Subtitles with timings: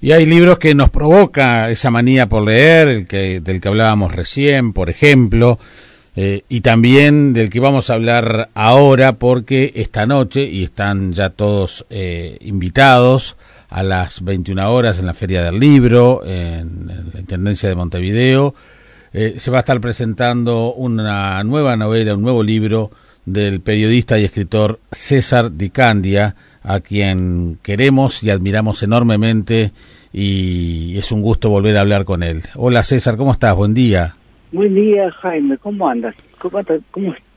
[0.00, 4.14] Y hay libros que nos provoca esa manía por leer, el que, del que hablábamos
[4.14, 5.58] recién, por ejemplo,
[6.14, 11.30] eh, y también del que vamos a hablar ahora, porque esta noche, y están ya
[11.30, 13.36] todos eh, invitados
[13.68, 18.54] a las 21 horas en la Feria del Libro, en, la Intendencia de Montevideo,
[19.12, 22.90] eh, se va a estar presentando una nueva novela, un nuevo libro
[23.24, 26.34] del periodista y escritor César Di Candia,
[26.66, 29.70] a quien queremos y admiramos enormemente
[30.12, 32.42] y es un gusto volver a hablar con él.
[32.56, 33.54] Hola César, ¿cómo estás?
[33.54, 34.16] Buen día.
[34.50, 36.16] Buen día Jaime, ¿cómo andas?
[36.38, 36.80] ¿Cómo, te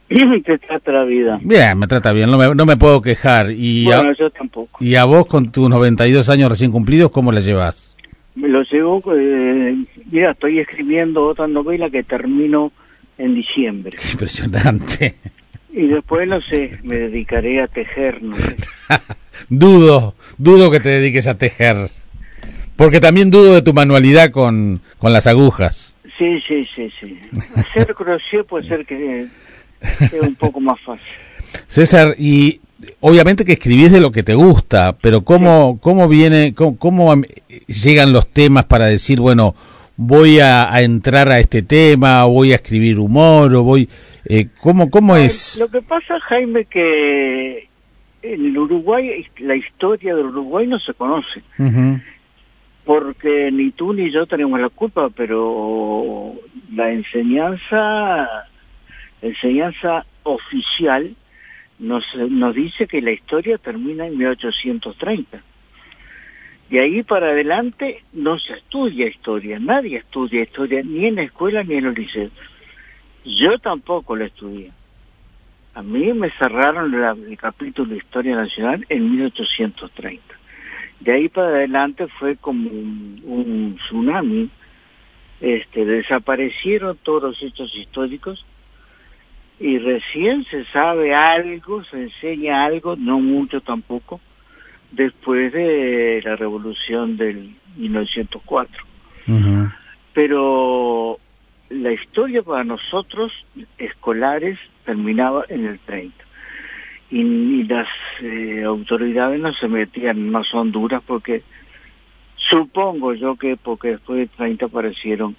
[0.67, 1.39] trata la vida?
[1.43, 3.51] Bien, me trata bien, no me, no me puedo quejar.
[3.51, 4.83] Y bueno, yo tampoco.
[4.83, 7.95] ¿Y a vos con tus 92 años recién cumplidos, cómo la llevas?
[8.33, 9.75] Me lo llevo, eh,
[10.11, 12.71] mira, estoy escribiendo otra novela que termino
[13.19, 13.95] en diciembre.
[14.11, 15.15] Impresionante.
[15.71, 18.55] Y después, no sé, me dedicaré a tejer, no sé.
[19.49, 21.89] dudo, dudo que te dediques a tejer.
[22.75, 25.95] Porque también dudo de tu manualidad con, con las agujas.
[26.17, 27.19] Sí, sí, sí, sí.
[27.55, 29.27] Hacer crochet puede ser que
[30.09, 31.05] sea un poco más fácil.
[31.67, 32.61] César, y
[32.99, 37.21] obviamente que escribís de lo que te gusta, pero ¿cómo, cómo viene, cómo,
[37.67, 39.55] llegan los temas para decir, bueno,
[40.01, 43.89] voy a, a, entrar a este tema, o voy a escribir humor, o voy...
[44.23, 45.57] Eh, ¿Cómo, cómo es?
[45.59, 47.67] Lo que pasa, Jaime, que
[48.21, 51.43] en el Uruguay, la historia del Uruguay no se conoce.
[52.85, 56.33] Porque ni tú ni yo tenemos la culpa, pero
[56.73, 58.29] la enseñanza,
[59.21, 61.13] enseñanza oficial
[61.77, 65.43] nos, nos dice que la historia termina en 1830.
[66.69, 71.63] De ahí para adelante no se estudia historia, nadie estudia historia, ni en la escuela
[71.63, 72.29] ni en el liceo.
[73.25, 74.71] Yo tampoco la estudié.
[75.73, 80.21] A mí me cerraron el capítulo de Historia Nacional en 1830.
[80.99, 84.49] De ahí para adelante fue como un, tsunami.
[85.41, 88.45] Este, desaparecieron todos los hechos históricos
[89.57, 94.19] y recién se sabe algo, se enseña algo, no mucho tampoco,
[94.91, 98.85] después de la revolución del 1904.
[100.13, 101.19] Pero
[101.69, 103.31] la historia para nosotros,
[103.77, 106.15] escolares, terminaba en el 30.
[107.11, 107.87] Y, las
[108.21, 111.43] eh, autoridades no se metían más Honduras porque
[112.35, 115.35] supongo yo que porque después del 30 aparecieron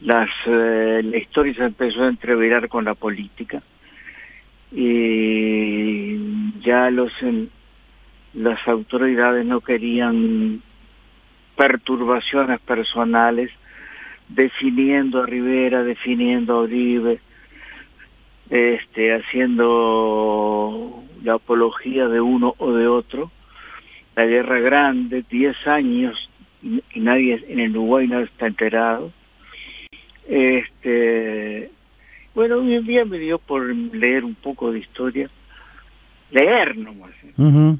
[0.00, 3.62] las eh, la historia se empezó a entreverar con la política
[4.72, 7.12] y ya los
[8.36, 10.62] las autoridades no querían
[11.56, 13.50] perturbaciones personales
[14.28, 17.20] definiendo a Rivera, definiendo a Uribe,
[18.50, 23.30] este, haciendo la apología de uno o de otro.
[24.14, 26.30] La guerra grande, 10 años,
[26.62, 29.12] y, nadie en el Uruguay no está enterado.
[30.28, 31.70] Este,
[32.34, 35.30] bueno, un día me dio por leer un poco de historia,
[36.30, 37.12] leer nomás.
[37.22, 37.76] ¿eh?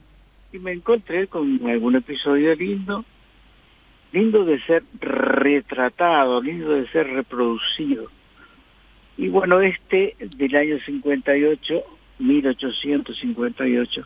[0.52, 3.04] Y me encontré con algún episodio lindo
[4.12, 8.06] lindo de ser retratado, lindo de ser reproducido.
[9.18, 11.82] Y bueno, este del año 58,
[12.18, 14.02] 1858,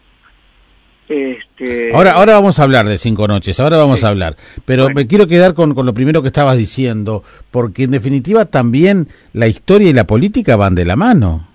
[1.09, 1.95] este...
[1.95, 5.27] Ahora, ahora vamos a hablar de cinco noches, ahora vamos a hablar, pero me quiero
[5.27, 9.93] quedar con, con lo primero que estabas diciendo, porque en definitiva también la historia y
[9.93, 11.49] la política van de la mano.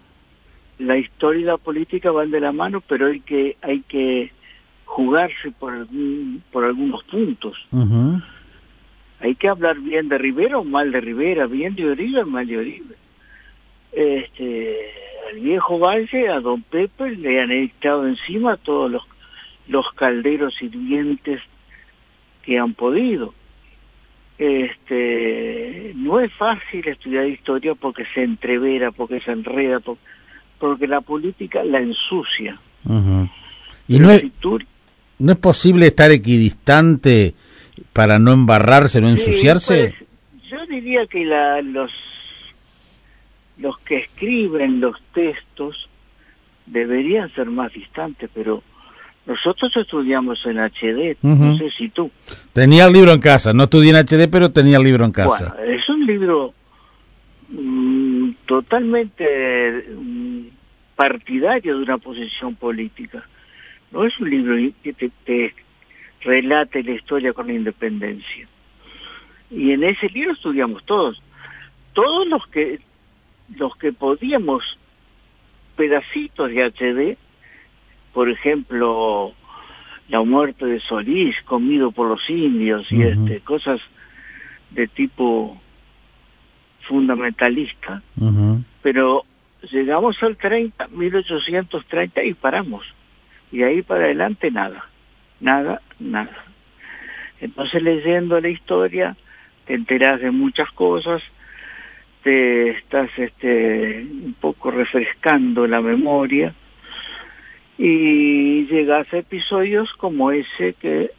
[0.79, 4.31] La historia y la política van de la mano, pero hay que hay que
[4.85, 7.57] jugarse por algún, por algunos puntos
[9.19, 12.45] hay que hablar bien de Rivera o mal de Rivera, bien de Oribe o mal
[12.45, 12.95] de Oribe.
[13.91, 14.91] Este,
[15.29, 19.03] al viejo Valle, a don Pepe, le han echado encima todos los,
[19.67, 21.41] los calderos hirvientes
[22.43, 23.33] que han podido.
[24.37, 29.81] Este, no es fácil estudiar historia porque se entrevera, porque se enreda,
[30.59, 32.59] porque, la política la ensucia.
[33.87, 34.23] Y no es,
[35.19, 37.35] no es posible estar equidistante
[37.93, 39.93] para no embarrarse, no ensuciarse?
[39.97, 41.91] Pues, yo diría que la, los,
[43.57, 45.89] los que escriben los textos
[46.65, 48.63] deberían ser más distantes, pero
[49.25, 52.11] nosotros estudiamos en HD, no sé si tú.
[52.53, 55.55] Tenía el libro en casa, no estudié en HD, pero tenía el libro en casa.
[55.57, 56.53] Bueno, es un libro
[57.49, 60.41] mm, totalmente mm,
[60.95, 63.27] partidario de una posición política.
[63.95, 65.55] No es un libro que te, te,
[66.19, 68.45] relate la historia con la independencia.
[69.49, 71.21] Y en ese libro estudiamos todos,
[71.93, 72.81] todos los que
[73.57, 74.77] los que podíamos
[75.77, 77.17] pedacitos de HD,
[78.11, 79.33] por ejemplo,
[80.09, 83.79] la muerte de Solís, comido por los indios y este, cosas
[84.71, 85.57] de tipo
[86.81, 88.01] fundamentalista.
[88.81, 89.23] Pero
[89.71, 92.83] llegamos al 30, 1830 y paramos.
[93.55, 94.83] Y ahí para adelante nada,
[95.39, 96.43] nada, nada.
[97.39, 99.15] Entonces leyendo la historia
[99.65, 101.23] te enteras de muchas cosas,
[102.21, 106.53] te estás este, un poco refrescando la memoria
[107.77, 111.11] y llegas a episodios como ese que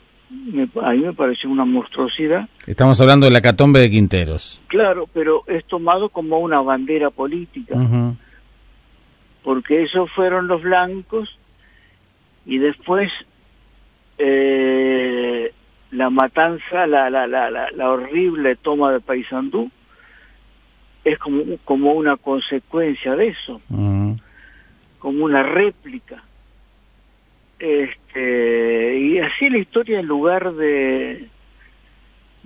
[0.83, 2.51] a mí me pareció una monstruosidad.
[2.67, 4.63] Estamos hablando de la catombe de Quinteros.
[4.67, 7.77] Claro, pero es tomado como una bandera política,
[9.43, 11.39] porque esos fueron los blancos
[12.47, 13.13] y después
[14.19, 15.53] eh,
[15.91, 19.71] la matanza, la, la, la, la, horrible toma de Paysandú
[21.05, 26.23] es como, como una consecuencia de eso, como una réplica.
[27.59, 31.29] Este, y así la historia en lugar de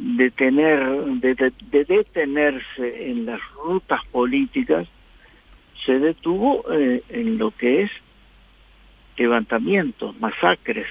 [0.01, 0.81] de tener
[1.21, 4.89] de, de, detenerse en las rutas políticas
[5.85, 7.91] se detuvo eh, en lo que es
[9.21, 10.87] levantamientos, masacres.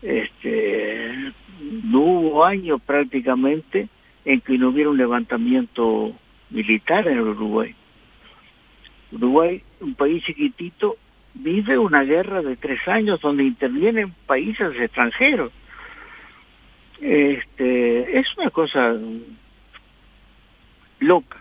[0.00, 1.32] Este,
[1.82, 3.88] no hubo año prácticamente
[4.24, 6.12] en que no hubiera un levantamiento
[6.50, 7.74] militar en Uruguay.
[9.12, 10.96] Uruguay, un país chiquitito,
[11.34, 15.52] vive una guerra de tres años donde intervienen países extranjeros.
[17.00, 18.96] Este, es una cosa
[21.00, 21.36] loca.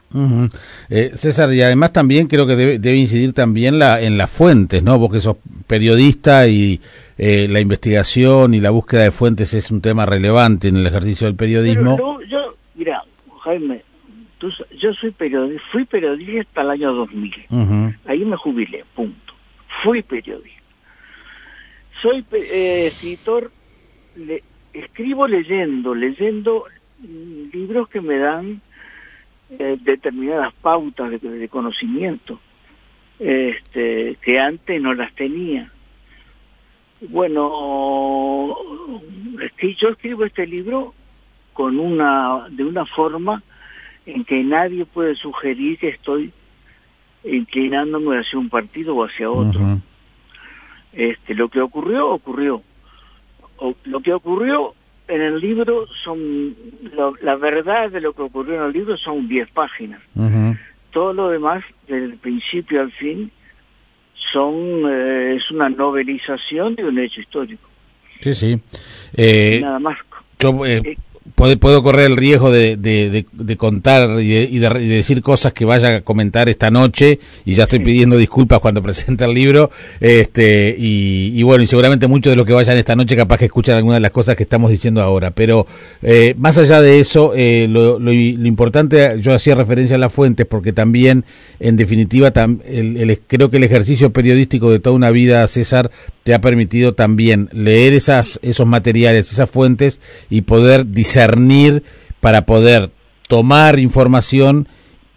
[0.89, 4.97] Eh, César, y además también creo que debe, incidir también la, en las fuentes, ¿no?
[4.97, 5.37] Vos que sos
[5.67, 6.79] periodista y
[7.17, 11.27] eh, la investigación y la búsqueda de fuentes es un tema relevante en el ejercicio
[11.27, 11.97] del periodismo.
[11.97, 13.03] Pero yo, mira,
[13.43, 13.83] Jaime,
[14.39, 17.95] yo soy periodista, fui periodista hasta el año 2000.
[18.05, 19.25] Ahí me jubilé, punto
[19.83, 20.51] fui periodista.
[22.01, 23.51] Soy eh, escritor,
[24.15, 24.43] le,
[24.73, 26.65] escribo leyendo, leyendo
[27.53, 28.61] libros que me dan
[29.59, 32.39] eh, determinadas pautas de, conocimiento
[33.19, 35.71] este, que antes no las tenía.
[37.01, 38.55] Bueno,
[39.77, 40.93] yo escribo este libro
[41.53, 43.43] con una de una forma
[44.05, 46.31] en que nadie puede sugerir que estoy
[47.23, 49.79] inclinándome hacia un partido o hacia otro.
[50.93, 52.61] Este, lo que ocurrió, ocurrió.
[53.85, 54.73] lo que ocurrió
[55.07, 56.55] en el libro son,
[57.21, 60.01] la verdad de lo que ocurrió en el libro son 10 páginas.
[60.91, 63.31] Todo lo demás, desde el principio al fin,
[64.31, 64.55] son
[64.89, 67.69] eh, es una novelización de un hecho histórico.
[68.21, 68.59] Sí, sí.
[69.15, 69.97] Eh, Nada más.
[70.39, 70.97] Yo, eh,
[71.37, 76.01] eh puedo, correr el riesgo de, de, contar y de, decir cosas que vaya a
[76.01, 81.63] comentar esta noche y ya estoy pidiendo disculpas cuando presente el libro este y, bueno
[81.63, 84.11] y seguramente muchos de los que vayan esta noche capaz que escuchan algunas de las
[84.11, 85.67] cosas que estamos diciendo ahora pero
[86.01, 90.45] eh, más allá de eso eh, lo, lo, importante yo hacía referencia a las fuentes
[90.45, 91.25] porque también
[91.59, 92.31] en definitiva
[92.65, 95.91] el, creo que el ejercicio periodístico de toda una vida César
[96.23, 99.99] te ha permitido también leer esas esos materiales esas fuentes
[100.29, 100.87] y poder
[101.25, 101.83] discernir
[102.19, 102.89] para poder
[103.27, 104.67] tomar información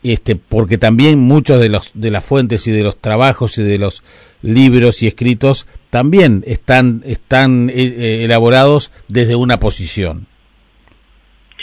[0.03, 3.79] este porque también muchos de los de las fuentes y de los trabajos y de
[3.79, 4.05] los
[4.43, 10.27] libros y escritos también están están eh, eh, elaborados desde una posición.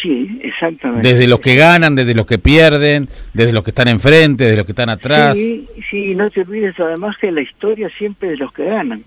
[0.01, 1.07] Sí exactamente.
[1.07, 4.66] Desde los que ganan desde los que pierden desde los que están enfrente desde los
[4.66, 5.33] que están atrás.
[5.35, 9.04] Sí sí no te olvides además que la historia siempre de los que ganan.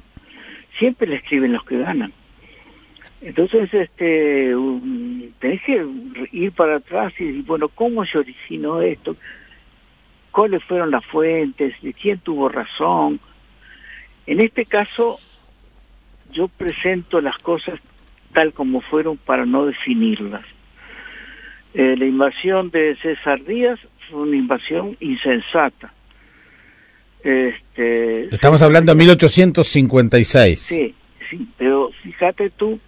[0.79, 2.13] Siempre la escriben los que ganan
[3.21, 4.55] entonces, este,
[5.41, 5.85] tenés que
[6.33, 9.17] ir para atrás y decir, bueno, ¿cómo se originó esto?
[10.31, 11.75] ¿Cuáles fueron las fuentes?
[11.83, 13.19] ¿De quién tuvo razón?
[14.27, 15.19] En este caso,
[16.31, 17.81] yo presento las cosas
[18.33, 20.45] tal como fueron para no definirlas.
[21.75, 25.93] Eh, la invasión de César Díaz fue una invasión insensata.
[27.25, 30.61] Este, Estamos hablando de 1856.
[30.61, 30.95] Sí,
[31.29, 32.79] sí, pero fíjate tú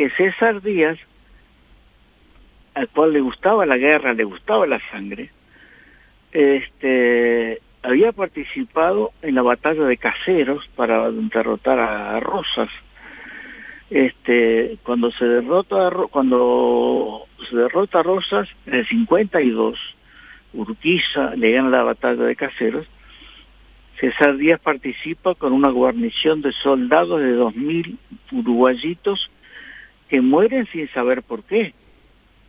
[0.00, 0.98] que César Díaz,
[2.72, 5.28] al cual le gustaba la guerra, le gustaba la sangre,
[6.32, 12.70] este, había participado en la batalla de Caseros para derrotar a Rosas.
[13.90, 19.78] Este, cuando se derrota cuando se derrota a Rosas en el 52,
[20.54, 22.86] Urquiza le gana la batalla de Caseros.
[24.00, 27.98] César Díaz participa con una guarnición de soldados de 2.000
[28.32, 29.29] uruguayitos
[30.10, 31.72] que mueren sin saber por qué,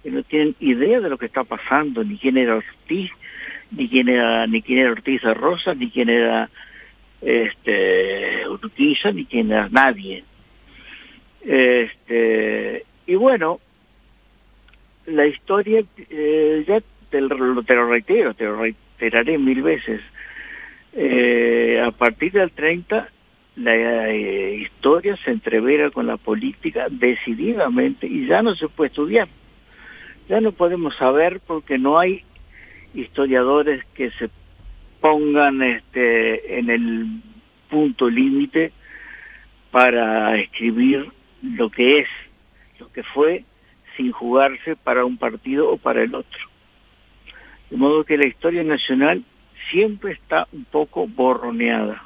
[0.03, 3.11] que no tienen idea de lo que está pasando, ni quién era Ortiz,
[3.69, 6.49] ni quién era, ni quién era Ortiz de Rosa, ni quién era
[7.21, 10.23] este Urquiza, ni quién era nadie.
[11.41, 13.59] Este, y bueno,
[15.05, 20.01] la historia, eh, ya te lo, te lo reitero, te lo reiteraré mil veces,
[20.93, 23.07] eh, a partir del 30
[23.55, 29.27] la eh, historia se entrevera con la política decididamente y ya no se puede estudiar.
[30.29, 32.23] Ya no podemos saber porque no hay
[32.93, 34.29] historiadores que se
[35.01, 37.21] pongan este en el
[37.69, 38.71] punto límite
[39.71, 41.09] para escribir
[41.41, 42.07] lo que es,
[42.79, 43.45] lo que fue,
[43.97, 46.39] sin jugarse para un partido o para el otro.
[47.69, 49.23] De modo que la historia nacional
[49.71, 52.03] siempre está un poco borroneada.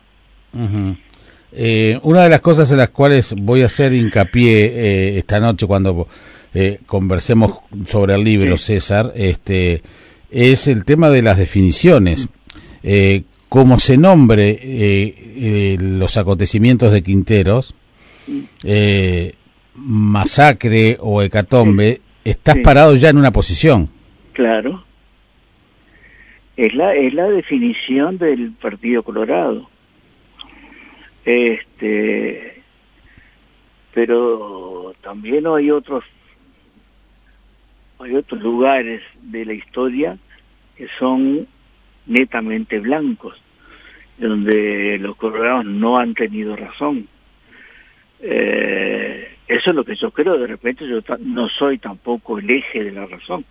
[1.58, 5.66] Eh, una de las cosas en las cuales voy a hacer hincapié eh, esta noche
[5.66, 6.06] cuando
[6.54, 9.82] eh, conversemos sobre el libro, César, este,
[10.30, 12.28] es el tema de las definiciones.
[13.48, 17.74] como se nombre los acontecimientos de Quinteros,
[19.76, 23.90] masacre o hecatombe, estás parado ya en una posición.
[24.34, 24.84] Claro.
[26.58, 29.70] Es la, es la definición del Partido Colorado.
[31.26, 32.62] Este,
[33.94, 36.04] pero también hay otros
[38.00, 40.18] hay otros lugares de la historia
[40.76, 41.48] que son
[42.06, 43.42] netamente blancos,
[44.18, 47.08] donde los colorados no han tenido razón.
[48.20, 52.84] Eh, eso es lo que yo creo, de repente yo no soy tampoco el eje
[52.84, 53.46] de la razón.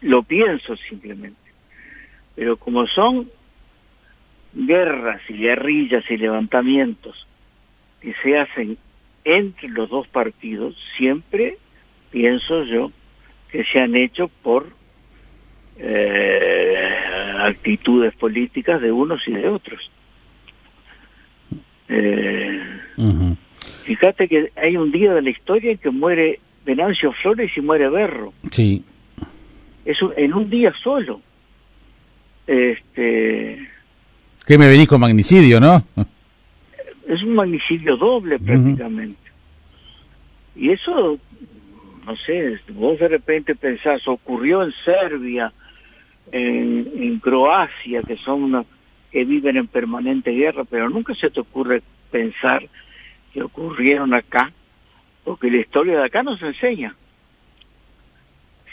[0.00, 1.38] Lo pienso simplemente.
[2.34, 3.30] Pero como son
[4.66, 7.26] guerras y guerrillas y levantamientos
[8.00, 8.76] que se hacen
[9.24, 11.58] entre los dos partidos, siempre
[12.10, 12.90] pienso yo
[13.50, 14.68] que se han hecho por
[15.78, 16.76] eh,
[17.40, 19.90] actitudes políticas de unos y de otros.
[21.88, 22.62] Eh,
[23.84, 27.88] Fíjate que hay un día de la historia en que muere Venancio Flores y muere
[27.88, 28.34] Berro.
[28.50, 28.84] Sí.
[29.86, 31.22] Es en un día solo.
[32.46, 33.66] Este.
[34.48, 35.84] ¿Qué me venís con magnicidio, no?
[37.06, 39.30] Es un magnicidio doble prácticamente.
[40.54, 41.18] Y eso,
[42.04, 45.50] no sé, vos de repente pensás, ocurrió en Serbia,
[46.32, 48.64] en, en Croacia, que son una,
[49.10, 52.68] que viven en permanente guerra, pero nunca se te ocurre pensar
[53.32, 54.52] que ocurrieron acá,
[55.24, 56.94] porque la historia de acá no se enseña.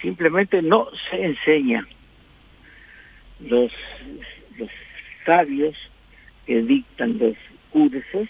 [0.02, 1.88] Simplemente no se enseña.
[3.40, 3.72] Los,
[4.58, 4.70] los
[5.26, 5.76] sabios
[6.46, 7.36] que dictan los
[7.72, 8.28] cursos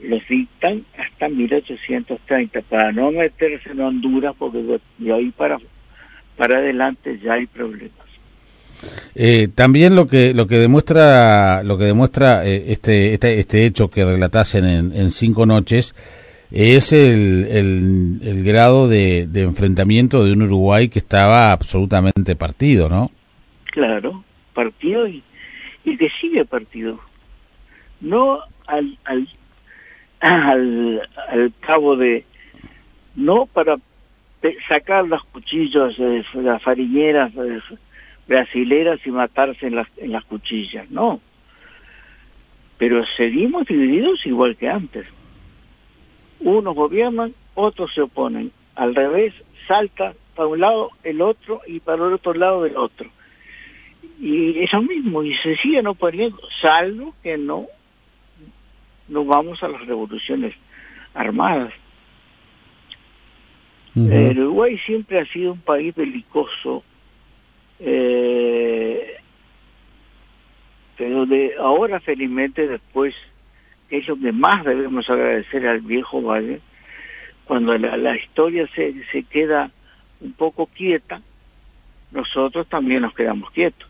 [0.00, 5.58] los dictan hasta 1830 para no meterse en Honduras porque de ahí para
[6.36, 8.04] para adelante ya hay problemas.
[9.14, 13.88] Eh, también lo que lo que demuestra lo que demuestra eh, este, este, este hecho
[13.88, 15.94] que relatasen en, cinco noches
[16.50, 23.10] es el, el, grado de, enfrentamiento de un Uruguay que estaba absolutamente partido, ¿no?
[23.72, 25.22] Claro, partido y,
[25.84, 26.98] y que sigue partido.
[28.00, 29.28] No al, al,
[30.20, 32.24] al, al cabo de...
[33.14, 33.76] No para
[34.68, 37.32] sacar los cuchillos, de las fariñeras,
[38.26, 41.20] brasileras y matarse en las, en las cuchillas, no.
[42.76, 45.06] Pero seguimos divididos igual que antes.
[46.40, 48.50] Unos gobiernan, otros se oponen.
[48.74, 49.32] Al revés,
[49.68, 53.08] salta para un lado el otro y para el otro lado el otro.
[54.20, 57.66] Y eso mismo, y se siguen oponiendo, salvo que no,
[59.08, 60.54] no vamos a las revoluciones
[61.14, 61.72] armadas.
[63.94, 66.82] El Uruguay siempre ha sido un país belicoso,
[67.78, 69.18] eh,
[70.96, 73.14] pero de ahora felizmente después
[73.90, 76.60] es lo que más debemos agradecer al viejo Valle
[77.44, 79.70] cuando la, historia se, se queda
[80.20, 81.20] un poco quieta
[82.10, 83.88] nosotros también nos quedamos quietos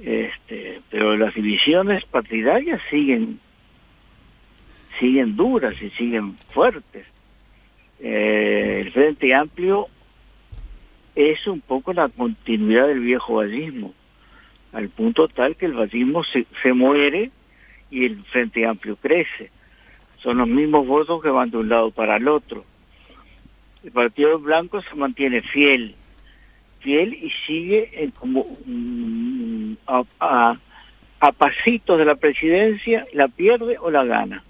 [0.00, 3.40] este pero las divisiones partidarias siguen
[4.98, 7.10] siguen duras y siguen fuertes
[8.04, 9.88] eh, el Frente Amplio
[11.14, 13.94] es un poco la continuidad del viejo vallismo,
[14.72, 17.30] al punto tal que el vallismo se, se muere
[17.90, 19.50] y el Frente Amplio crece.
[20.18, 22.64] Son los mismos votos que van de un lado para el otro.
[23.84, 25.94] El Partido Blanco se mantiene fiel,
[26.80, 29.51] fiel y sigue en como mm,
[29.86, 34.42] a, a, pasitos de la presidencia, la pierde o la gana.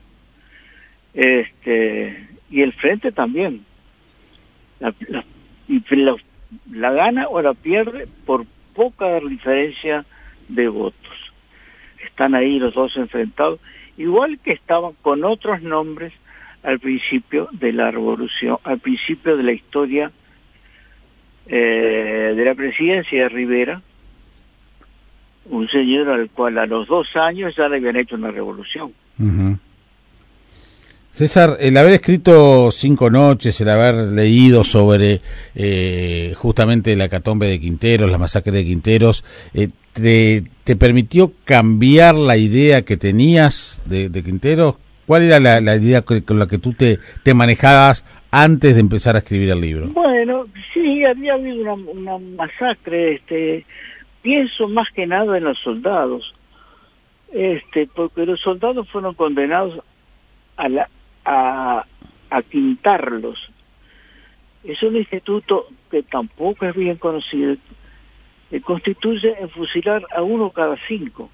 [1.14, 3.64] Este y el frente también.
[4.80, 4.94] La,
[6.70, 10.04] la gana o la pierde por poca diferencia
[10.48, 11.32] de votos.
[12.04, 13.60] Están ahí los dos enfrentados,
[13.96, 16.12] igual que estaban con otros nombres
[16.62, 20.12] al principio de la revolución, al principio de la historia
[21.46, 23.82] eh, de la presidencia de Rivera,
[25.46, 28.92] un señor al cual a los dos años ya le habían hecho una revolución.
[31.10, 35.20] César, el haber escrito Cinco Noches, el haber leído sobre
[35.54, 39.22] eh, justamente la catombe de Quinteros, la masacre de Quinteros,
[39.52, 44.76] eh, te, te, permitió cambiar la idea que tenías de, de Quinteros?
[45.06, 49.14] ¿Cuál era la, la, idea con la que tú te, te manejabas antes de empezar
[49.14, 49.88] a escribir el libro?
[49.88, 53.66] Bueno, sí, había habido una, una masacre, este,
[54.22, 56.34] pienso más que nada en los soldados,
[57.32, 59.80] este, porque los soldados fueron condenados
[60.56, 60.88] a, la,
[61.24, 61.84] a,
[62.30, 63.50] a quintarlos.
[64.64, 67.56] Es un instituto que tampoco es bien conocido,
[68.50, 71.30] que constituye en fusilar a uno cada cinco.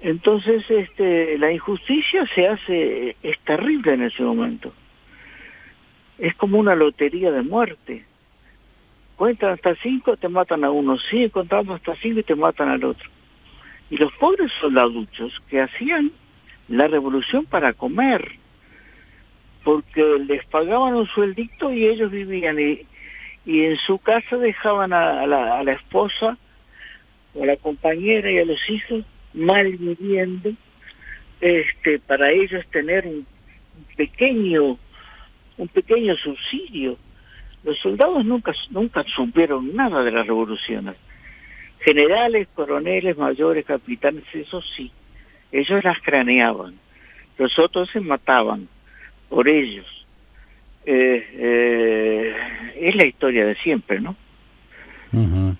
[0.00, 4.72] Entonces, este, la injusticia se hace, es terrible en ese momento.
[6.18, 8.04] Es como una lotería de muerte.
[9.18, 10.96] Cuentan hasta cinco, te matan a uno.
[10.96, 13.10] Sigue contando hasta cinco y te matan al otro.
[13.90, 16.12] Y los pobres soldaduchos que hacían
[16.68, 18.30] la revolución para comer,
[19.64, 22.86] porque les pagaban un sueldito y ellos vivían y,
[23.44, 26.38] y en su casa dejaban a, la, a la esposa,
[27.34, 30.52] a la compañera y a los hijos mal viviendo,
[31.40, 33.26] este, para ellos tener un
[33.96, 34.78] pequeño,
[35.56, 36.96] un pequeño subsidio.
[37.64, 40.94] Los soldados nunca, nunca supieron nada de las revoluciones.
[41.80, 44.90] Generales, coroneles, mayores, capitanes, eso sí,
[45.52, 46.74] ellos las craneaban,
[47.36, 48.68] los otros se mataban
[49.28, 49.86] por ellos.
[50.84, 52.34] Eh, eh,
[52.80, 54.16] es la historia de siempre, ¿no?
[55.12, 55.56] Uh -huh.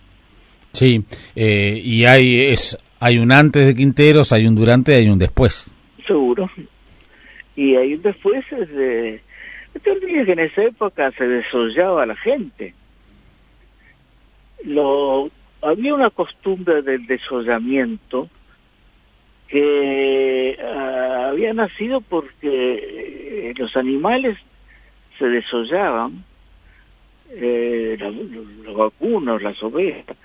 [0.73, 1.05] Sí,
[1.37, 5.19] eh, y hay es hay un antes de Quinteros, hay un durante y hay un
[5.19, 5.73] después.
[6.07, 6.51] Seguro.
[7.55, 9.21] Y hay un después de...
[9.75, 12.75] No te que en esa época se desollaba la gente.
[14.65, 15.31] Lo,
[15.63, 18.29] había una costumbre del desollamiento
[19.49, 24.37] que uh, había nacido porque los animales
[25.19, 26.25] se desollaban,
[27.31, 28.15] eh, los,
[28.65, 30.17] los las ovejas,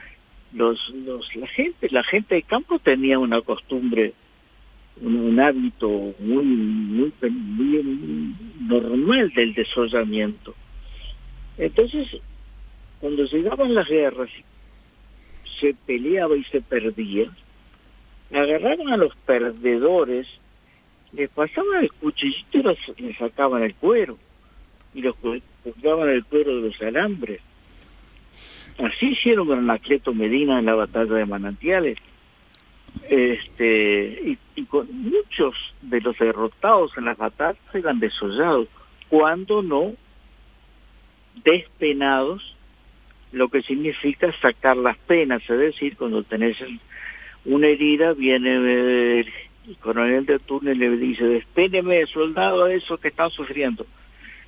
[0.53, 4.13] los, los, la gente, la gente de campo tenía una costumbre,
[5.01, 10.53] un, un hábito muy, muy, muy normal del desollamiento.
[11.58, 12.08] Entonces,
[12.99, 14.29] cuando llegaban las guerras,
[15.60, 17.29] se peleaba y se perdía,
[18.34, 20.27] agarraban a los perdedores,
[21.12, 24.17] les pasaban el cuchillito y les sacaban el cuero,
[24.93, 27.41] y los colgaban el cuero de los alambres.
[28.79, 31.97] Así hicieron con Anacleto Medina en la batalla de Manantiales.
[33.10, 38.67] Este, y, y, con muchos de los derrotados en las batallas eran desollados,
[39.10, 39.93] cuando no
[41.43, 42.56] despenados,
[43.32, 46.58] lo que significa sacar las penas, es decir, cuando tenés
[47.45, 49.27] una herida, viene el,
[49.67, 53.86] el coronel de turno y le dice, despéneme, soldado, a esos que están sufriendo.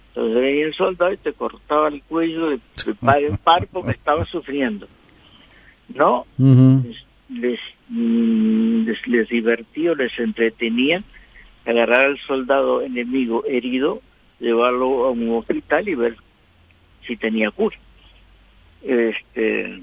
[0.10, 2.60] Entonces venía el soldado y te cortaba el cuello de,
[3.02, 4.88] par en par porque estaba sufriendo.
[5.94, 6.26] ¿No?
[6.38, 6.96] Uh -huh.
[7.30, 11.04] les, les, les divertía, les entretenía
[11.66, 14.02] agarrar al soldado enemigo herido,
[14.40, 16.16] llevarlo a un hospital y ver
[17.06, 17.78] si tenía cura.
[18.84, 19.82] Este,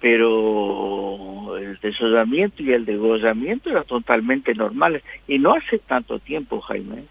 [0.00, 7.04] pero el desollamiento y el degollamiento eran totalmente normales y no hace tanto tiempo, Jaime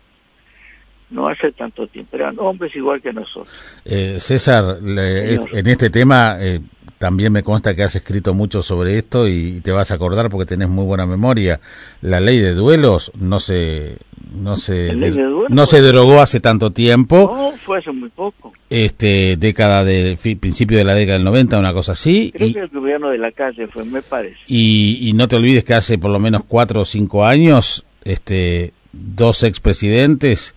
[1.09, 3.49] no hace tanto tiempo, eran hombres igual que nosotros.
[3.83, 6.59] Eh, César, le, en este tema eh,
[6.99, 10.45] también me consta que has escrito mucho sobre esto y te vas a acordar porque
[10.45, 11.59] tenés muy buena memoria.
[12.01, 13.97] La ley de duelos no se
[14.31, 14.95] no se
[15.49, 17.31] no se derogó hace tanto tiempo.
[17.33, 18.53] No, fue hace muy poco.
[18.69, 22.31] Este década de principio de la década del 90, una cosa así.
[22.35, 24.37] Creo y, que el gobierno de la calle fue, me parece.
[24.47, 28.73] Y, y no te olvides que hace por lo menos cuatro o cinco años, este
[28.91, 30.53] dos expresidentes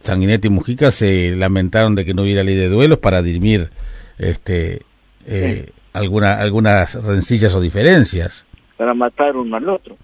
[0.00, 3.70] Sanguinetti y Mujica se lamentaron de que no hubiera ley de duelos para dirimir
[4.18, 4.82] este
[5.26, 5.72] eh, sí.
[5.96, 8.46] Alguna, algunas rencillas o diferencias.
[8.76, 9.96] Para matar uno al otro.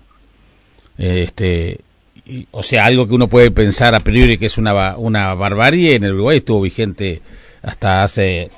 [0.96, 1.80] Este,
[2.24, 5.96] y, o sea, algo que uno puede pensar a priori que es una, una barbarie,
[5.96, 7.20] en el Uruguay estuvo vigente
[7.62, 8.50] hasta hace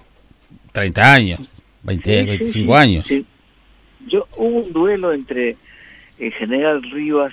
[0.72, 1.40] 30 años,
[1.82, 3.08] 20, sí, 25 sí, años.
[4.06, 5.56] Yo, hubo un duelo entre
[6.18, 7.32] el general Rivas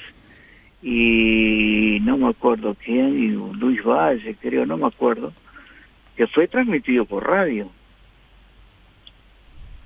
[0.81, 5.31] y no me acuerdo quién, y Luis Valle, creo, no me acuerdo,
[6.15, 7.69] que fue transmitido por radio.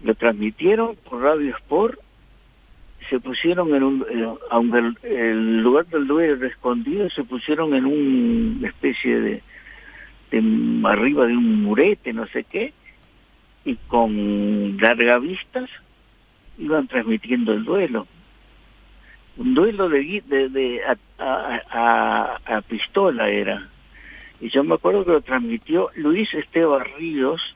[0.03, 1.99] Lo transmitieron por Radio Sport,
[3.09, 4.05] se pusieron en un,
[4.49, 9.43] aunque el, lugar del duelo era escondido, se pusieron en una especie de,
[10.31, 12.73] de, arriba de un murete, no sé qué,
[13.63, 15.69] y con largavistas
[16.57, 18.07] iban transmitiendo el duelo.
[19.37, 20.81] Un duelo de, de, de
[21.19, 23.67] a, a, pistola era.
[24.39, 27.55] Y yo me acuerdo que lo transmitió Luis Esteban Ríos,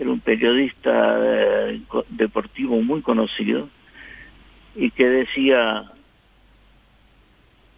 [0.00, 3.68] era un periodista eh, deportivo muy conocido,
[4.74, 5.92] y que decía,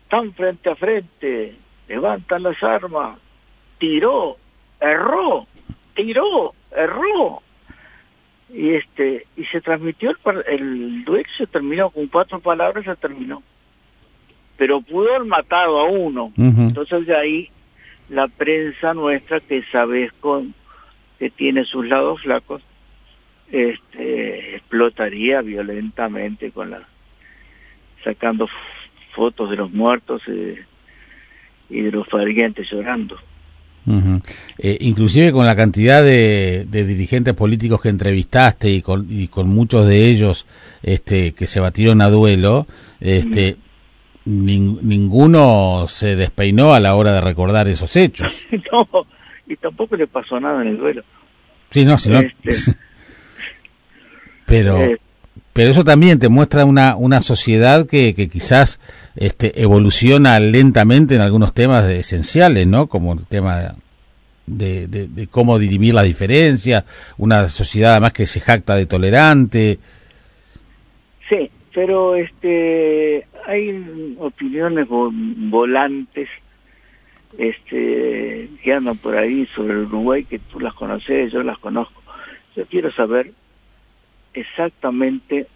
[0.05, 1.57] están frente a frente,
[1.89, 3.19] levantan las armas,
[3.79, 4.37] tiró,
[4.81, 5.49] erró,
[5.97, 7.43] tiró, erró.
[8.55, 13.43] Y este y se transmitió el, el duelo, se terminó con cuatro palabras, se terminó.
[14.59, 16.33] Pero pudo haber matado a uno.
[16.37, 17.51] Entonces de ahí
[18.11, 20.55] la prensa nuestra, que sabes con
[21.23, 22.63] que tiene sus lados flacos,
[23.53, 26.83] este, explotaría violentamente con la
[28.03, 28.49] sacando
[29.15, 30.65] fotos de los muertos eh,
[31.71, 33.21] y de los parientes llorando.
[34.59, 39.87] eh, inclusive con la cantidad de, dirigentes políticos que entrevistaste y con, y con muchos
[39.87, 40.49] de ellos
[40.83, 42.67] este, que se batieron a duelo,
[42.99, 43.59] este,
[44.25, 48.49] ninguno se despeinó a la hora de recordar esos hechos.
[48.73, 49.07] no,
[49.47, 51.03] y tampoco le pasó nada en el duelo.
[51.71, 52.21] Sí, no, sino...
[52.21, 52.51] Este,
[54.47, 55.01] pero, eh,
[55.53, 58.81] pero eso también te muestra una, una sociedad que, que quizás
[59.17, 62.87] este, evoluciona lentamente en algunos temas esenciales, ¿no?
[62.87, 63.75] Como el tema
[64.47, 66.85] de, de, cómo dirimir las diferencias,
[67.19, 69.79] una sociedad además que se jacta de tolerante.
[71.29, 76.29] Sí, pero este hay opiniones volantes
[77.39, 82.03] este que andan por ahí sobre el Uruguay que tú las conoces, yo las conozco.
[82.57, 83.33] Yo quiero saber
[84.35, 85.47] exactamente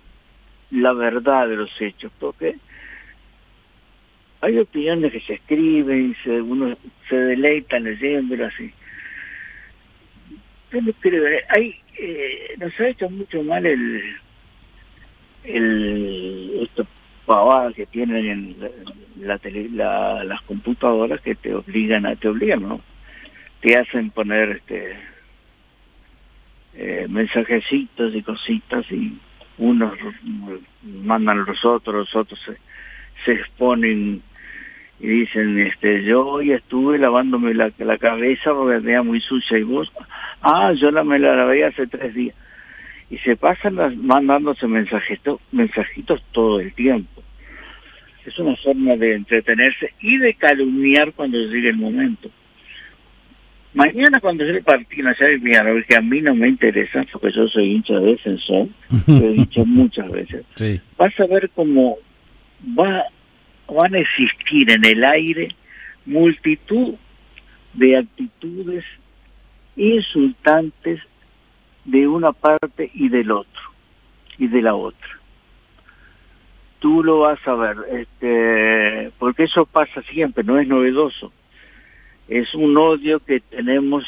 [0.71, 2.57] la verdad de los hechos, porque
[4.41, 6.77] hay opiniones que se escriben y se, uno
[7.09, 8.73] se deleita leyéndolas así.
[11.49, 14.03] hay, eh, nos ha hecho mucho mal el,
[15.45, 16.87] el estos
[17.25, 18.57] pavadas que tienen en
[19.21, 19.41] la,
[19.73, 22.81] la, las computadoras que te obligan a te obligan no
[23.61, 24.97] te hacen poner este
[26.75, 29.19] eh, mensajecitos y cositas y
[29.59, 29.95] unos
[30.83, 32.39] mandan los otros, los otros
[33.25, 34.23] se, exponen
[35.01, 39.63] y dicen, este, yo hoy estuve lavándome la, la cabeza porque tenía muy sucia y
[39.63, 39.91] vos,
[40.43, 42.37] ah, yo la me la lavé hace tres días.
[43.09, 43.77] Y se pasan
[44.07, 47.16] mandándose mensajitos, mensajitos todo el tiempo.
[48.27, 52.29] Es una forma de entretenerse y de calumniar cuando llegue el momento.
[53.73, 57.73] Mañana cuando yo el partido nacional que a mí no me interesa, porque yo soy
[57.73, 58.69] hincha de defensor,
[59.07, 60.45] lo he dicho muchas veces,
[60.97, 61.99] vas a ver cómo
[62.79, 63.05] va,
[63.69, 65.49] van a existir en el aire
[66.07, 66.95] multitud
[67.75, 68.85] de actitudes
[69.77, 71.01] insultantes
[71.85, 73.63] de una parte y del otro,
[74.39, 75.16] y de la otra.
[76.79, 81.33] Tú lo vas a ver, este, porque eso pasa siempre, no es novedoso
[82.29, 84.05] es un odio que tenemos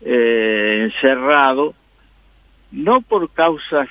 [0.00, 1.74] eh, encerrado,
[2.70, 3.88] no por causas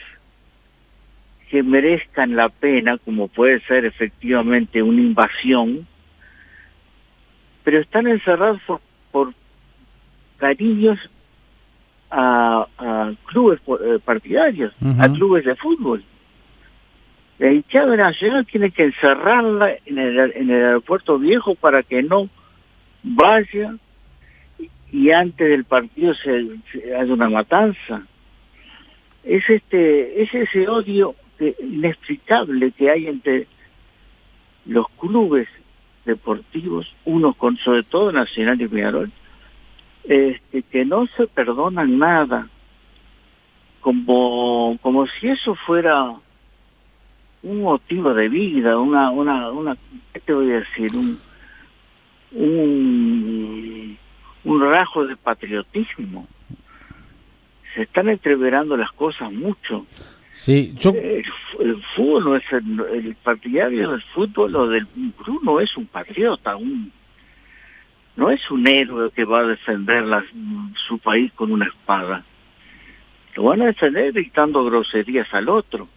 [1.49, 5.87] que merezcan la pena, como puede ser efectivamente una invasión,
[7.63, 8.61] pero están encerrados
[9.11, 9.33] por,
[10.37, 10.99] cariños
[12.11, 12.67] a,
[13.27, 16.03] clubes eh, partidarios, a clubes de fútbol.
[17.37, 22.29] La hinchada nacional tiene que encerrarla en el, en el aeropuerto viejo para que no
[23.03, 23.75] vaya
[24.91, 28.03] y antes del partido se, haya una matanza.
[29.23, 31.15] Es este, es ese odio
[31.59, 33.47] inexplicable que hay entre
[34.65, 35.49] los clubes
[36.05, 39.11] deportivos, unos con sobre todo Nacional y Peñarol,
[40.05, 42.47] este, que no se perdonan nada,
[43.81, 46.13] como, como si eso fuera
[47.45, 49.77] un motivo de vida, una, una, una,
[50.13, 50.95] ¿qué te voy a decir?
[50.95, 51.19] Un,
[52.31, 53.97] un,
[54.43, 56.27] un rajo de patriotismo.
[57.75, 59.85] Se están entreverando las cosas mucho.
[60.31, 60.91] Sí, yo...
[60.91, 66.55] el, fútbol no es el, partidario del fútbol o del club no es un patriota,
[66.55, 66.91] un
[68.15, 70.05] no es un héroe que va a defender
[70.87, 72.23] su país con una espada.
[73.35, 75.89] Lo van a defender gritando groserías al otro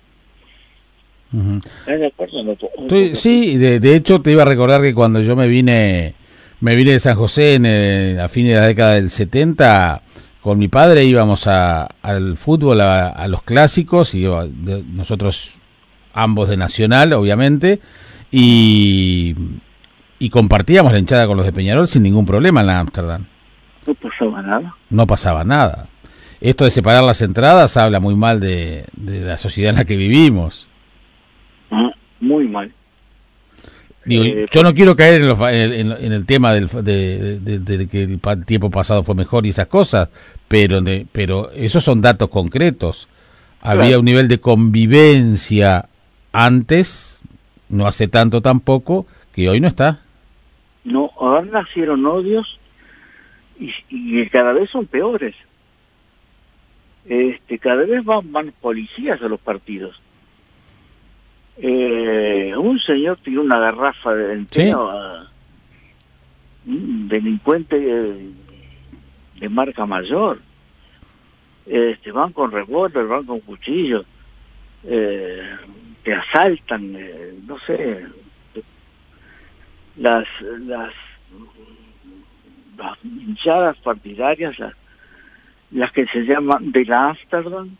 [3.14, 6.14] sí, de, de, hecho te iba a recordar que cuando yo me vine
[6.60, 10.02] me vine de San José en a fines de la década del 70
[10.40, 14.26] con mi padre íbamos a, al fútbol a, los clásicos y
[14.94, 15.58] nosotros
[16.14, 17.80] ambos de Nacional, obviamente,
[18.30, 19.34] y,
[20.18, 23.26] y compartíamos la hinchada con los de Peñarol sin ningún problema en la Amsterdam.
[23.86, 24.74] No pasaba nada.
[24.90, 25.88] No pasaba nada.
[26.40, 29.96] Esto de separar las entradas habla muy mal de, de la sociedad en la que
[29.96, 30.68] vivimos.
[32.20, 32.72] Muy mal.
[34.04, 37.58] Digo, Eh, yo no quiero caer en, los- en- en el tema del, de, de-
[37.58, 40.08] de que el tiempo pasado fue mejor y esas cosas,
[40.48, 43.08] pero, de- pero esos son datos concretos.
[43.60, 43.98] Había Claro.
[44.00, 45.88] un nivel de convivencia
[46.32, 47.20] antes,
[47.68, 50.00] no hace tanto tampoco, que hoy no está.
[50.84, 52.58] No, ahora nacieron odios
[53.60, 55.34] y, y cada vez son peores.
[57.06, 60.00] Este, cada vez van, van policías a los partidos.
[61.60, 65.28] Eh, un señor tiró una garrafa de entero a
[66.66, 68.30] un delincuente eh,
[69.40, 70.40] de marca mayor.
[71.66, 74.06] Este, van con revólver, van con cuchillos,
[74.84, 75.42] eh,
[76.02, 78.06] te asaltan, eh, no sé,
[79.96, 80.26] las
[80.60, 80.94] las
[82.76, 84.74] las hinchadas partidarias las,
[85.72, 87.76] las que se llaman de la Amsterdam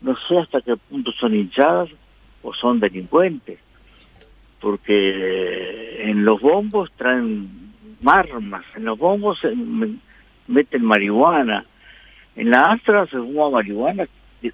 [0.00, 1.90] no sé hasta qué punto son hinchadas
[2.42, 3.58] o son delincuentes
[4.60, 7.72] porque en los bombos traen
[8.06, 9.40] armas en los bombos
[10.46, 11.64] meten marihuana
[12.36, 14.06] en la Amsterdam se fuma marihuana
[14.40, 14.52] que,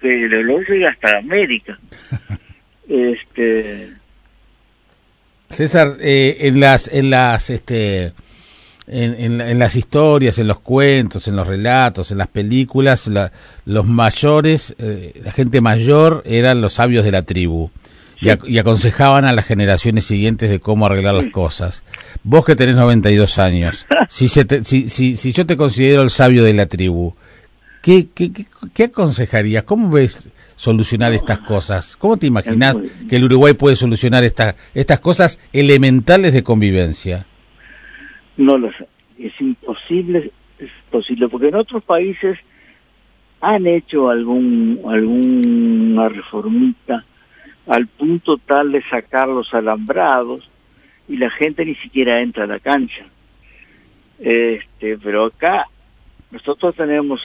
[0.00, 1.78] que el olor llega hasta América.
[2.88, 3.94] Este
[5.52, 8.14] César, eh, en las, en las, este,
[8.88, 13.32] en, en- en las historias, en los cuentos, en los relatos, en las películas, la-
[13.64, 17.70] los mayores, eh, la gente mayor eran los sabios de la tribu
[18.20, 21.82] y, ac- y aconsejaban a las generaciones siguientes de cómo arreglar las cosas.
[22.24, 26.10] Vos que tenés 92 años, si, se te- si, si, si yo te considero el
[26.10, 27.14] sabio de la tribu,
[27.82, 29.64] ¿qué, qué, qué, qué aconsejarías?
[29.64, 31.96] ¿Cómo ves solucionar estas cosas?
[31.96, 37.26] ¿Cómo te imaginás muy- que el Uruguay puede solucionar esta, estas cosas elementales de convivencia?
[38.42, 38.88] No lo sé.
[39.18, 42.36] Es imposible, es posible, porque en otros países
[43.40, 47.04] han hecho algún alguna reformita
[47.68, 50.50] al punto tal de sacar los alambrados
[51.08, 53.06] y la gente ni siquiera entra a la cancha.
[54.18, 55.68] Este, pero acá
[56.32, 57.24] nosotros tenemos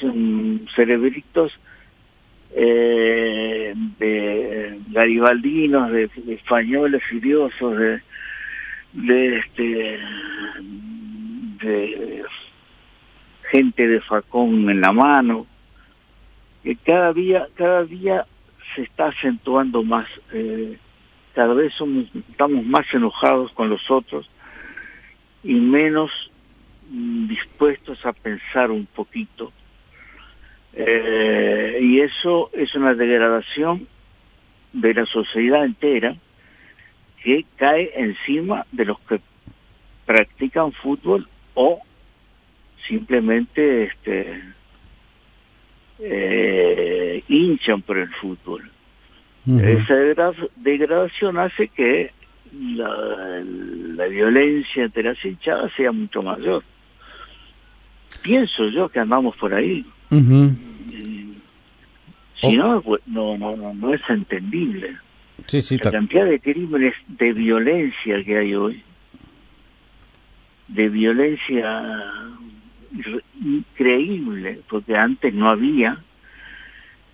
[0.75, 1.51] cerebritos
[2.55, 8.01] eh, de garibaldinos, de, de españoles furiosos, de,
[8.93, 9.99] de este
[11.57, 12.23] de
[13.51, 15.45] gente de facón en la mano
[16.63, 18.25] que cada día cada día
[18.75, 20.77] se está acentuando más eh,
[21.33, 24.29] cada vez somos estamos más enojados con los otros
[25.43, 26.11] y menos
[26.89, 29.51] mm, dispuestos a pensar un poquito.
[30.73, 33.87] Eh, y eso es una degradación
[34.73, 36.15] de la sociedad entera
[37.23, 39.21] que cae encima de los que
[40.05, 41.27] practican fútbol
[41.59, 41.81] o
[42.87, 44.41] simplemente este
[45.99, 48.69] eh, hinchan por el fútbol.
[49.47, 52.11] Esa degra- degradación hace que
[52.75, 53.41] la,
[53.95, 56.63] la violencia entre las hinchadas sea mucho mayor.
[58.21, 59.85] Pienso yo que andamos por ahí.
[60.11, 60.51] Ujú.
[62.35, 62.51] Si Oh.
[62.51, 64.97] no, pues, no, no, no, no es entendible.
[65.47, 68.83] Sí, sí, la cantidad de crímenes de violencia que hay hoy,
[70.67, 71.93] de violencia
[73.41, 75.97] increíble, porque antes no había.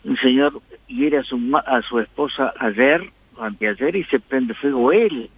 [0.03, 5.29] Un señor hiere a su, a su esposa ayer, anteayer, y se prende fuego él.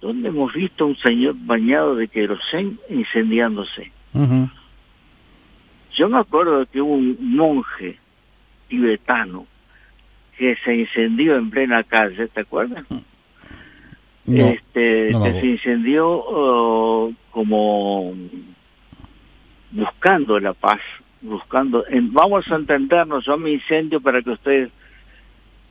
[0.00, 3.92] ¿Dónde hemos visto un señor bañado de querosén incendiándose?
[5.94, 7.98] Yo me acuerdo de que hubo un monje
[8.68, 9.46] tibetano
[10.36, 12.84] que se incendió en plena calle, ¿te acuerdas?
[14.26, 18.14] No, este, no que se incendió oh, como
[19.70, 20.80] buscando la paz,
[21.20, 24.70] buscando, en- vamos a entendernos, yo me incendio para que ustedes...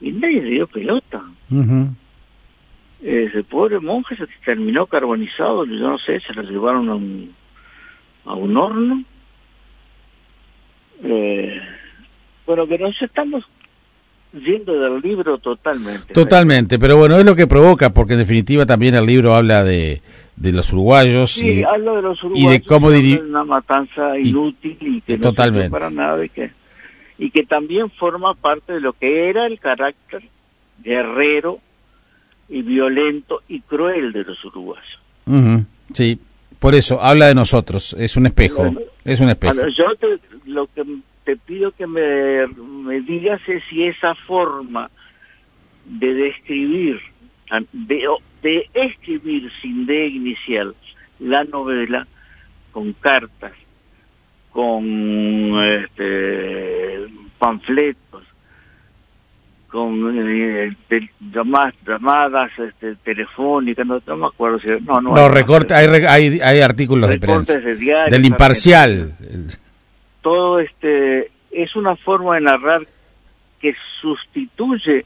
[0.02, 1.24] Y nadie le dio pelota.
[1.50, 1.90] Ujú.
[3.02, 7.34] Ese pobre monje se terminó carbonizado, yo no sé, se lo llevaron a un,
[8.26, 9.04] a un horno.
[11.04, 11.62] Eh,
[12.46, 13.48] bueno, que nos estamos
[14.44, 16.14] yendo del libro totalmente.
[16.14, 20.02] Totalmente, pero bueno, es lo que provoca, porque en definitiva también el libro habla de,
[20.36, 22.52] de los uruguayos Sí, y, habla de los y uruguayos.
[22.52, 25.70] de cómo que diri- son una matanza y- inútil y que no totalmente.
[25.70, 26.52] para nada y que,
[27.18, 30.24] y que también forma parte de lo que era el carácter
[30.84, 31.60] guerrero
[32.50, 35.00] y violento y cruel de los uruguayos.
[35.94, 36.20] Sí,
[36.60, 39.54] por eso habla de nosotros, es un espejo, Bueno, es un espejo.
[39.56, 40.84] Bueno, yo te- lo que
[41.26, 44.90] te pido que me, me digas si esa forma
[45.86, 47.02] de describir,
[47.74, 48.08] de,
[48.42, 50.76] de escribir sin D inicial
[51.20, 52.08] la novela,
[52.72, 53.54] con cartas,
[54.52, 54.84] con
[55.64, 57.08] este,
[57.40, 58.24] panfletos,
[59.68, 60.76] con eh,
[61.34, 64.68] llamadas, llamadas este, telefónicas, no, me acuerdo si...
[64.68, 65.30] No, no, no
[65.76, 67.60] hay, hay, artículos de prensa.
[67.60, 69.16] del imparcial.
[70.26, 72.82] Todo este es una forma de narrar
[73.62, 75.06] que sustituye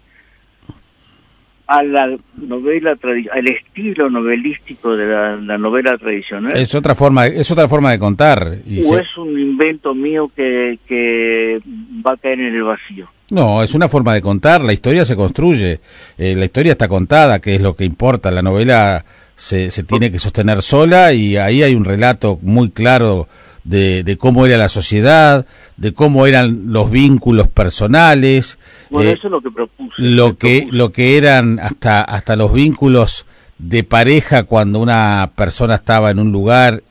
[1.67, 2.97] a la novela
[3.33, 6.55] al estilo novelístico de la, novela tradicional.
[6.55, 8.47] Es otra forma, es otra forma de contar.
[8.47, 11.59] ¿O es un invento mío que, que
[12.01, 13.09] va a caer en el vacío?
[13.29, 15.81] No, es una forma de contar, la historia se construye,
[16.17, 19.03] eh, la historia está contada, que es lo que importa, la novela
[19.35, 23.27] se, se tiene que sostener sola y ahí hay un relato muy claro
[23.69, 25.45] de, cómo era la sociedad,
[25.77, 28.57] de cómo eran los vínculos personales.
[28.89, 29.93] Bueno, eh, eso es lo que propuse.
[29.97, 33.25] Lo que, lo que eran hasta, hasta los vínculos
[33.59, 36.81] de pareja cuando una persona estaba en un lugar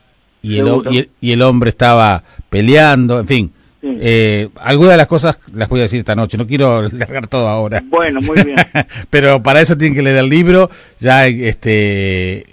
[0.41, 3.51] y el, y el, hombre estaba peleando, en fin.
[3.81, 7.49] Eh, algunas de las cosas las voy a decir esta noche, no quiero largar todo
[7.49, 7.83] ahora.
[7.85, 8.57] Bueno, muy bien.
[9.09, 10.69] Pero para eso tienen que leer el libro.
[10.99, 12.45] Ya este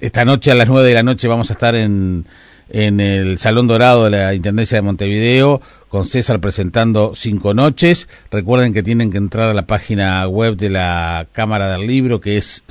[0.00, 2.24] esta noche a las nueve de la noche vamos a estar en
[2.70, 8.08] en el Salón Dorado de la Intendencia de Montevideo, con César presentando cinco noches.
[8.30, 12.36] Recuerden que tienen que entrar a la página web de la Cámara del Libro, que
[12.36, 12.62] es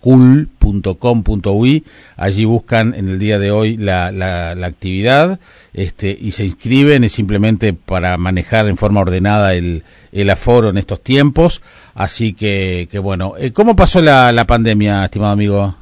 [0.00, 1.84] culcul.com.uy.
[2.16, 5.38] Allí buscan en el día de hoy la, la, actividad
[5.74, 7.04] este, y se inscriben.
[7.04, 11.60] Es simplemente para manejar en forma ordenada el, el aforo en estos tiempos.
[11.94, 15.76] Así que, que bueno, eh, ¿cómo pasó la, la pandemia, estimado amigo?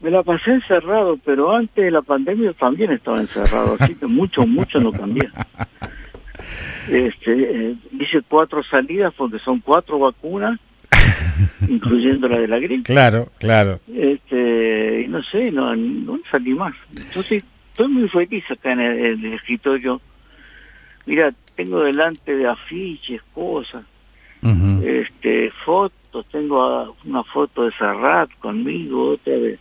[0.00, 4.46] Me la pasé encerrado, pero antes de la pandemia también estaba encerrado, así que mucho,
[4.46, 5.28] mucho no cambié.
[6.88, 10.58] Este, eh, hice cuatro salidas porque son cuatro vacunas,
[11.68, 12.84] incluyendo la de la gripe.
[12.84, 13.78] Claro, claro.
[13.92, 16.74] Este, y no sé, no, no salí más.
[17.14, 17.38] Yo sí,
[17.70, 20.00] estoy muy feliz acá en el, escritorio.
[21.06, 23.84] Mira, tengo delante de afiches, cosas,
[24.82, 29.58] este, fotos, tengo una foto de Serrat conmigo, otra de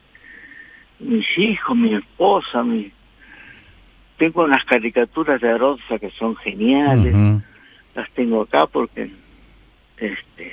[0.99, 2.91] mis hijos, mi esposa, mi...
[4.17, 7.15] tengo unas caricaturas de Arosa que son geniales,
[7.95, 9.11] las tengo acá porque
[9.97, 10.51] este,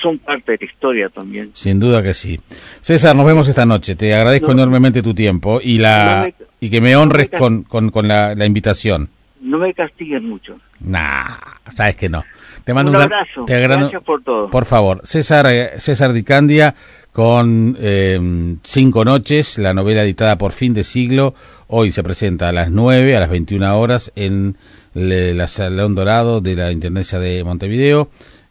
[0.00, 1.50] son parte de la historia también.
[1.52, 2.40] Sin duda que sí.
[2.80, 3.94] César, nos vemos esta noche.
[3.94, 8.34] Te agradezco enormemente tu tiempo y la y que me honres con, con, con la,
[8.34, 9.10] la, invitación.
[9.40, 10.58] No me castiguen mucho.
[10.80, 11.36] Nah,
[11.76, 12.24] sabes que no.
[12.64, 13.44] Te mando un, abrazo.
[13.46, 14.50] Gracias por todo.
[14.50, 16.74] Por favor, César eh, César Dicandia
[17.12, 21.34] con eh, Cinco Noches, la novela editada por fin de siglo.
[21.68, 24.56] Hoy se presenta a las 9, a las 21 horas en
[24.94, 28.08] el Salón Dorado de la Intendencia de Montevideo.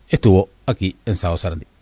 [0.08, 1.72] Estuvo aquí en Sao Sarandí.